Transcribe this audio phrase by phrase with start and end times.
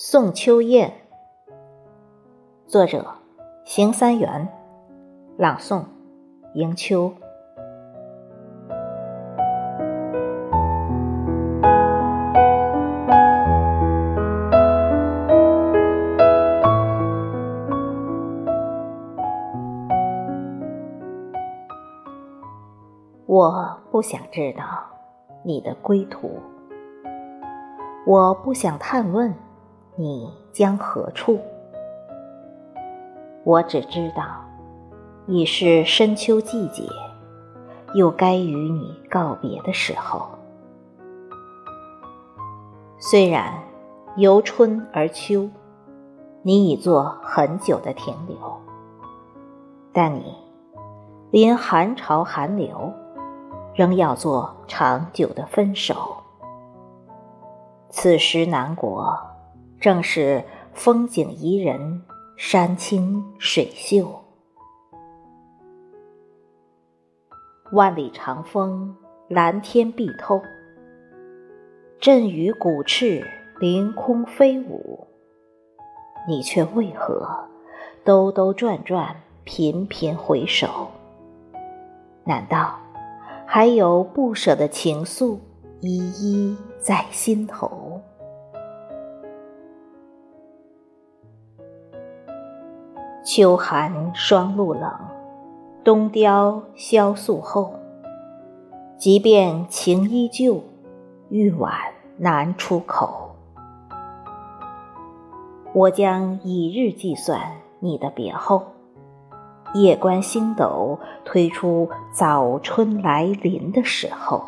[0.00, 0.92] 送秋雁，
[2.68, 3.04] 作者：
[3.64, 4.48] 邢三元，
[5.36, 5.82] 朗诵：
[6.54, 7.12] 迎秋。
[23.26, 24.62] 我不想知道
[25.42, 26.38] 你的归途，
[28.06, 29.34] 我不想探问。
[30.00, 31.40] 你将何处？
[33.42, 34.22] 我只知道，
[35.26, 36.84] 已是深秋季节，
[37.94, 40.24] 又该与你告别的时候。
[43.00, 43.52] 虽然
[44.16, 45.50] 由春而秋，
[46.42, 48.36] 你已做很久的停留，
[49.92, 50.32] 但你
[51.32, 52.92] 临寒潮寒流，
[53.74, 56.18] 仍要做长久的分手。
[57.90, 59.18] 此时南国。
[59.80, 62.02] 正是风景宜人，
[62.36, 64.24] 山清水秀。
[67.70, 68.96] 万里长风，
[69.28, 70.42] 蓝天碧透。
[72.00, 73.24] 阵雨鼓翅，
[73.60, 75.06] 凌空飞舞。
[76.26, 77.28] 你却为何
[78.02, 80.88] 兜兜转转，频频回首？
[82.24, 82.76] 难道
[83.46, 85.38] 还有不舍的情愫，
[85.80, 87.87] 依依在心头？
[93.30, 94.90] 秋寒霜露冷，
[95.84, 97.74] 冬凋萧素厚。
[98.96, 100.62] 即便情依旧，
[101.28, 101.70] 欲婉
[102.16, 103.36] 难出口。
[105.74, 107.38] 我将以日计算
[107.80, 108.62] 你的别后，
[109.74, 114.42] 夜观星斗，推出早春来临的时候。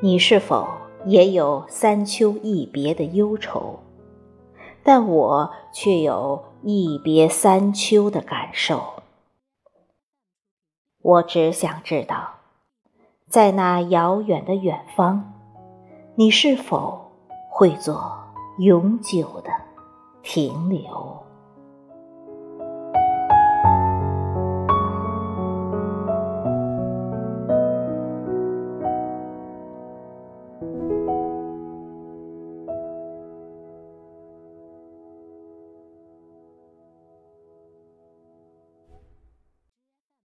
[0.00, 0.68] 你是否
[1.04, 3.80] 也有三秋一别的忧愁？
[4.88, 9.02] 但我却有一别三秋的感受。
[11.02, 12.36] 我只想知道
[13.28, 15.34] 在那遥远的远方
[16.14, 17.12] 你是否
[17.50, 18.18] 会做
[18.60, 19.50] 永久的
[20.22, 21.28] 停留？